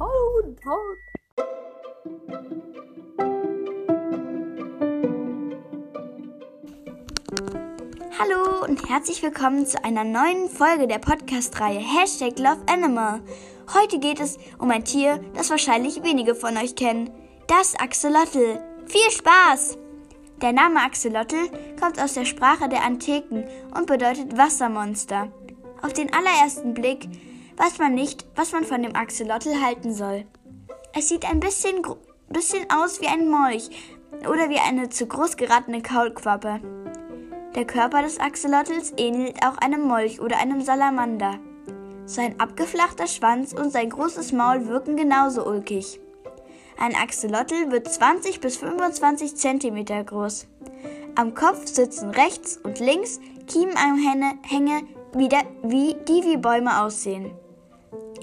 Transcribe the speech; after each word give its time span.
Hallo, 0.00 0.10
guten 0.40 0.56
Tag. 0.56 0.98
Hallo 8.18 8.64
und 8.64 8.88
herzlich 8.88 9.22
willkommen 9.22 9.66
zu 9.66 9.84
einer 9.84 10.02
neuen 10.02 10.48
Folge 10.48 10.88
der 10.88 10.98
Podcast-Reihe 10.98 11.78
Hashtag 11.78 12.38
Love. 12.40 13.22
Heute 13.72 14.00
geht 14.00 14.18
es 14.18 14.36
um 14.58 14.70
ein 14.72 14.84
Tier, 14.84 15.20
das 15.34 15.50
wahrscheinlich 15.50 16.02
wenige 16.02 16.34
von 16.34 16.56
euch 16.56 16.74
kennen. 16.74 17.10
Das 17.46 17.76
Axolotl. 17.78 18.58
Viel 18.86 19.10
Spaß! 19.10 19.78
Der 20.42 20.52
Name 20.52 20.80
Axolotl 20.80 21.48
kommt 21.80 22.00
aus 22.00 22.14
der 22.14 22.24
Sprache 22.24 22.68
der 22.68 22.82
Antiken 22.82 23.44
und 23.76 23.86
bedeutet 23.86 24.36
Wassermonster. 24.36 25.32
Auf 25.82 25.92
den 25.92 26.12
allerersten 26.12 26.74
Blick 26.74 27.08
weiß 27.56 27.78
man 27.78 27.94
nicht, 27.94 28.26
was 28.34 28.52
man 28.52 28.64
von 28.64 28.82
dem 28.82 28.96
Axolotl 28.96 29.60
halten 29.60 29.94
soll. 29.94 30.24
Es 30.92 31.08
sieht 31.08 31.28
ein 31.28 31.40
bisschen, 31.40 31.82
bisschen 32.28 32.66
aus 32.70 33.00
wie 33.00 33.08
ein 33.08 33.28
Molch 33.28 33.70
oder 34.20 34.48
wie 34.50 34.58
eine 34.58 34.88
zu 34.88 35.06
groß 35.06 35.36
geratene 35.36 35.82
Kaulquappe. 35.82 36.60
Der 37.54 37.64
Körper 37.64 38.02
des 38.02 38.18
Axolotls 38.18 38.92
ähnelt 38.96 39.44
auch 39.44 39.58
einem 39.58 39.86
Molch 39.86 40.20
oder 40.20 40.38
einem 40.38 40.60
Salamander. 40.60 41.38
Sein 42.06 42.38
abgeflachter 42.38 43.06
Schwanz 43.06 43.52
und 43.52 43.70
sein 43.70 43.90
großes 43.90 44.32
Maul 44.32 44.66
wirken 44.66 44.96
genauso 44.96 45.46
ulkig. 45.46 46.00
Ein 46.78 46.94
Axolotl 46.96 47.70
wird 47.70 47.90
20 47.90 48.40
bis 48.40 48.56
25 48.56 49.36
cm 49.36 49.84
groß. 50.04 50.46
Am 51.14 51.34
Kopf 51.34 51.66
sitzen 51.66 52.10
rechts 52.10 52.58
und 52.58 52.80
links 52.80 53.20
Kiemenhänge, 53.46 54.82
wie, 55.12 55.28
wie, 55.62 55.94
die 56.08 56.24
wie 56.24 56.36
Bäume 56.36 56.82
aussehen. 56.82 57.30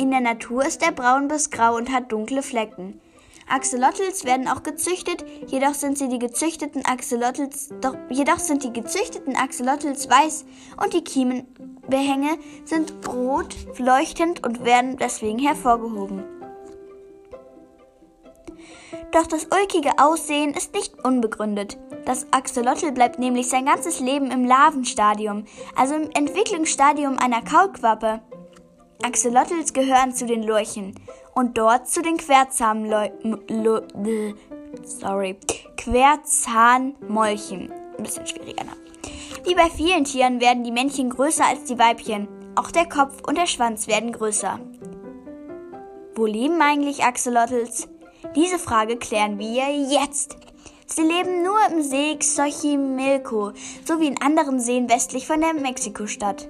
In 0.00 0.10
der 0.10 0.22
Natur 0.22 0.64
ist 0.64 0.82
er 0.82 0.92
braun 0.92 1.28
bis 1.28 1.50
grau 1.50 1.76
und 1.76 1.92
hat 1.92 2.10
dunkle 2.10 2.42
Flecken. 2.42 2.98
Axolotls 3.46 4.24
werden 4.24 4.48
auch 4.48 4.62
gezüchtet, 4.62 5.26
jedoch 5.48 5.74
sind 5.74 5.98
sie 5.98 6.08
die 6.08 6.18
gezüchteten 6.18 6.86
Axolotls, 6.86 7.68
doch 7.82 7.94
jedoch 8.08 8.38
sind 8.38 8.64
die 8.64 8.72
gezüchteten 8.72 9.36
Axolotls 9.36 10.08
weiß 10.08 10.46
und 10.82 10.94
die 10.94 11.04
Kiemenbehänge 11.04 12.38
sind 12.64 12.94
rot, 13.06 13.54
leuchtend 13.76 14.42
und 14.42 14.64
werden 14.64 14.96
deswegen 14.96 15.38
hervorgehoben. 15.38 16.24
Doch 19.12 19.26
das 19.26 19.48
ulkige 19.54 19.98
Aussehen 19.98 20.54
ist 20.54 20.72
nicht 20.72 21.04
unbegründet. 21.04 21.76
Das 22.06 22.26
Axolotl 22.30 22.92
bleibt 22.92 23.18
nämlich 23.18 23.50
sein 23.50 23.66
ganzes 23.66 24.00
Leben 24.00 24.30
im 24.30 24.46
Larvenstadium, 24.46 25.44
also 25.76 25.94
im 25.94 26.10
Entwicklungsstadium 26.14 27.18
einer 27.18 27.42
Kaulquappe. 27.42 28.22
Axolotls 29.02 29.72
gehören 29.72 30.14
zu 30.14 30.26
den 30.26 30.42
Lurchen 30.42 30.94
und 31.34 31.56
dort 31.56 31.88
zu 31.88 32.02
den 32.02 32.18
sorry, 34.84 35.36
Querzahnmolchen. 35.76 37.72
Ein 37.96 38.02
bisschen 38.02 38.26
schwieriger 38.26 38.64
Name. 38.64 38.76
Wie 39.44 39.54
bei 39.54 39.70
vielen 39.70 40.04
Tieren 40.04 40.40
werden 40.40 40.64
die 40.64 40.72
Männchen 40.72 41.10
größer 41.10 41.46
als 41.46 41.64
die 41.64 41.78
Weibchen. 41.78 42.28
Auch 42.56 42.70
der 42.70 42.86
Kopf 42.88 43.26
und 43.26 43.38
der 43.38 43.46
Schwanz 43.46 43.86
werden 43.88 44.12
größer. 44.12 44.60
Wo 46.14 46.26
leben 46.26 46.60
eigentlich 46.60 47.02
Axolotls? 47.02 47.88
Diese 48.36 48.58
Frage 48.58 48.96
klären 48.96 49.38
wir 49.38 49.70
jetzt. 49.70 50.36
Sie 50.86 51.02
leben 51.02 51.42
nur 51.42 51.58
im 51.70 51.82
See 51.82 52.18
Xochimilco 52.18 53.52
sowie 53.84 54.08
in 54.08 54.20
anderen 54.20 54.60
Seen 54.60 54.90
westlich 54.90 55.26
von 55.26 55.40
der 55.40 55.54
Mexiko-Stadt. 55.54 56.48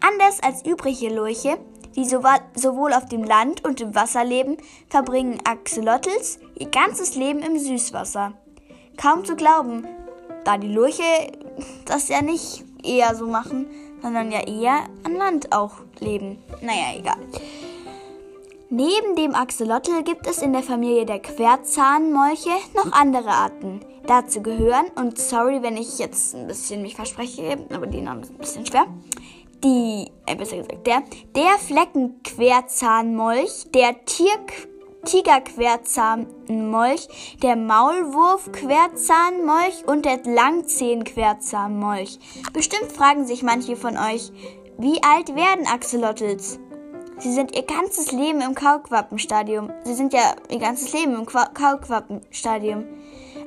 Anders 0.00 0.40
als 0.42 0.64
übrige 0.64 1.14
Lurche 1.14 1.58
die 1.96 2.04
sowohl 2.04 2.92
auf 2.92 3.06
dem 3.06 3.24
Land 3.24 3.64
und 3.64 3.80
im 3.80 3.94
Wasser 3.94 4.24
leben, 4.24 4.56
verbringen 4.88 5.40
Axolotls 5.44 6.38
ihr 6.58 6.68
ganzes 6.68 7.14
Leben 7.14 7.40
im 7.40 7.58
Süßwasser. 7.58 8.32
Kaum 8.96 9.24
zu 9.24 9.36
glauben, 9.36 9.86
da 10.44 10.58
die 10.58 10.72
Lurche 10.72 11.02
das 11.84 12.08
ja 12.08 12.22
nicht 12.22 12.64
eher 12.82 13.14
so 13.14 13.26
machen, 13.26 13.66
sondern 14.02 14.32
ja 14.32 14.40
eher 14.46 14.84
an 15.04 15.16
Land 15.16 15.52
auch 15.52 15.72
leben. 16.00 16.38
Naja, 16.60 16.98
egal. 16.98 17.18
Neben 18.74 19.16
dem 19.16 19.34
Axolotl 19.34 20.02
gibt 20.02 20.26
es 20.26 20.40
in 20.40 20.54
der 20.54 20.62
Familie 20.62 21.04
der 21.04 21.20
Querzahnmolche 21.20 22.50
noch 22.74 22.90
andere 22.92 23.28
Arten. 23.28 23.80
Dazu 24.06 24.42
gehören, 24.42 24.86
und 24.96 25.18
sorry, 25.18 25.62
wenn 25.62 25.76
ich 25.76 25.98
jetzt 25.98 26.34
ein 26.34 26.46
bisschen 26.46 26.82
mich 26.82 26.96
verspreche, 26.96 27.58
aber 27.72 27.86
die 27.86 28.00
Namen 28.00 28.24
sind 28.24 28.36
ein 28.36 28.40
bisschen 28.40 28.66
schwer, 28.66 28.86
die, 29.64 30.12
äh, 30.26 30.36
besser 30.36 30.58
gesagt, 30.58 30.86
der, 30.86 31.02
der 31.34 31.58
Fleckenquerzahnmolch, 31.58 33.72
der 33.74 34.04
Tier, 34.04 34.28
Tigerquerzahnmolch, 35.04 37.08
der 37.42 37.56
Maulwurfquerzahnmolch 37.56 39.84
und 39.86 40.04
der 40.04 40.20
Langzehenquerzahnmolch. 40.24 42.20
Bestimmt 42.52 42.92
fragen 42.92 43.26
sich 43.26 43.42
manche 43.42 43.74
von 43.76 43.96
euch, 43.96 44.30
wie 44.78 45.02
alt 45.02 45.34
werden 45.34 45.66
Axolotls? 45.66 46.60
Sie 47.22 47.32
sind 47.32 47.54
ihr 47.54 47.62
ganzes 47.62 48.10
Leben 48.10 48.40
im 48.40 48.56
Kaulquappenstadium. 48.56 49.70
Sie 49.84 49.94
sind 49.94 50.12
ja 50.12 50.34
ihr 50.50 50.58
ganzes 50.58 50.92
Leben 50.92 51.14
im 51.14 51.24
Kaulquappenstadium. 51.24 52.84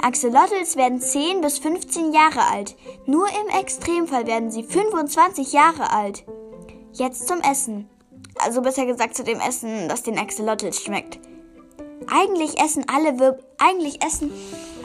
Axolotls 0.00 0.76
werden 0.76 1.00
10 1.00 1.40
bis 1.40 1.58
15 1.58 2.12
Jahre 2.12 2.46
alt. 2.52 2.76
Nur 3.06 3.26
im 3.26 3.60
Extremfall 3.60 4.28
werden 4.28 4.52
sie 4.52 4.62
25 4.62 5.52
Jahre 5.52 5.90
alt. 5.90 6.24
Jetzt 6.92 7.26
zum 7.26 7.40
Essen. 7.40 7.88
Also 8.38 8.62
besser 8.62 8.86
gesagt 8.86 9.16
zu 9.16 9.24
dem 9.24 9.40
Essen, 9.40 9.88
das 9.88 10.04
den 10.04 10.18
Axolotls 10.18 10.80
schmeckt. 10.80 11.18
Eigentlich 12.06 12.60
essen 12.60 12.84
alle 12.88 13.18
Wir 13.18 13.38
eigentlich 13.58 14.04
essen 14.04 14.30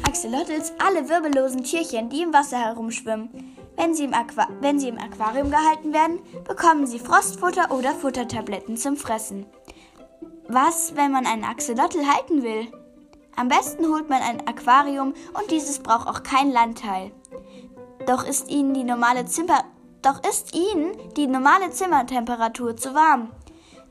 Axolotls 0.07 0.73
alle 0.79 1.07
wirbellosen 1.09 1.63
Tierchen, 1.63 2.09
die 2.09 2.23
im 2.23 2.33
Wasser 2.33 2.57
herumschwimmen. 2.57 3.58
Wenn 3.79 3.95
sie, 3.95 4.03
im 4.03 4.13
wenn 4.59 4.77
sie 4.77 4.89
im 4.89 4.97
Aquarium 4.97 5.49
gehalten 5.49 5.93
werden, 5.93 6.19
bekommen 6.45 6.85
sie 6.85 6.99
Frostfutter 6.99 7.71
oder 7.71 7.93
Futtertabletten 7.93 8.75
zum 8.75 8.97
Fressen. 8.97 9.45
Was, 10.49 10.97
wenn 10.97 11.13
man 11.13 11.25
einen 11.25 11.45
Axolotl 11.45 12.05
halten 12.05 12.43
will? 12.43 12.67
Am 13.37 13.47
besten 13.47 13.85
holt 13.85 14.09
man 14.09 14.21
ein 14.21 14.45
Aquarium 14.45 15.13
und 15.33 15.49
dieses 15.49 15.79
braucht 15.79 16.09
auch 16.09 16.23
kein 16.23 16.51
Landteil. 16.51 17.11
Doch 18.05 18.27
ist 18.27 18.49
ihnen 18.49 18.73
die 18.73 18.83
normale 18.83 19.25
Zimmer 19.25 19.63
doch 20.01 20.21
ist 20.23 20.55
ihnen 20.55 20.91
die 21.15 21.27
normale 21.27 21.71
Zimmertemperatur 21.71 22.75
zu 22.75 22.93
warm. 22.93 23.31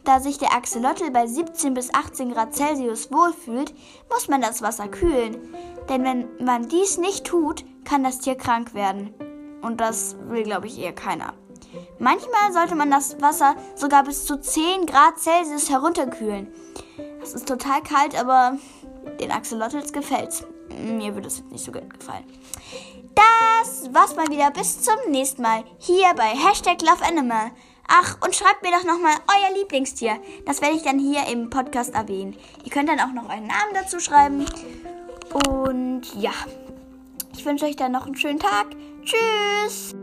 Da 0.04 0.20
sich 0.20 0.38
der 0.38 0.54
Axolotl 0.54 1.10
bei 1.10 1.26
17 1.26 1.72
bis 1.72 1.92
18 1.92 2.32
Grad 2.32 2.54
Celsius 2.54 3.10
wohlfühlt, 3.10 3.74
muss 4.10 4.28
man 4.28 4.40
das 4.40 4.60
Wasser 4.62 4.88
kühlen. 4.88 5.36
Denn 5.88 6.04
wenn 6.04 6.28
man 6.44 6.68
dies 6.68 6.98
nicht 6.98 7.26
tut, 7.26 7.64
kann 7.84 8.04
das 8.04 8.18
Tier 8.18 8.36
krank 8.36 8.74
werden. 8.74 9.14
Und 9.62 9.80
das 9.80 10.16
will, 10.28 10.42
glaube 10.42 10.66
ich, 10.66 10.78
eher 10.78 10.94
keiner. 10.94 11.34
Manchmal 11.98 12.52
sollte 12.52 12.74
man 12.74 12.90
das 12.90 13.20
Wasser 13.20 13.56
sogar 13.74 14.04
bis 14.04 14.24
zu 14.24 14.40
10 14.40 14.86
Grad 14.86 15.18
Celsius 15.18 15.68
herunterkühlen. 15.68 16.48
Das 17.20 17.32
ist 17.32 17.48
total 17.48 17.82
kalt, 17.82 18.18
aber 18.18 18.56
den 19.20 19.30
Axolotls 19.30 19.92
gefällt's. 19.92 20.44
Mir 20.78 21.14
würde 21.14 21.28
es 21.28 21.42
nicht 21.50 21.64
so 21.64 21.72
gut 21.72 21.98
gefallen. 21.98 22.24
Das 23.14 23.92
war's 23.92 24.14
mal 24.14 24.28
wieder. 24.28 24.50
Bis 24.50 24.80
zum 24.80 24.94
nächsten 25.10 25.42
Mal. 25.42 25.64
Hier 25.78 26.14
bei 26.16 26.28
Hashtag 26.28 26.80
LoveAnimal. 26.82 27.50
Ach, 27.88 28.18
und 28.22 28.34
schreibt 28.34 28.62
mir 28.62 28.70
doch 28.70 28.84
nochmal 28.84 29.14
euer 29.26 29.58
Lieblingstier. 29.58 30.18
Das 30.44 30.60
werde 30.60 30.76
ich 30.76 30.82
dann 30.82 30.98
hier 30.98 31.26
im 31.26 31.50
Podcast 31.50 31.94
erwähnen. 31.94 32.36
Ihr 32.64 32.70
könnt 32.70 32.88
dann 32.88 33.00
auch 33.00 33.12
noch 33.12 33.28
euren 33.28 33.46
Namen 33.46 33.74
dazu 33.74 33.98
schreiben. 33.98 34.46
Und 35.48 36.02
ja, 36.14 36.32
ich 37.34 37.44
wünsche 37.44 37.64
euch 37.64 37.76
dann 37.76 37.92
noch 37.92 38.06
einen 38.06 38.16
schönen 38.16 38.38
Tag. 38.38 38.68
Tschüss! 39.08 39.94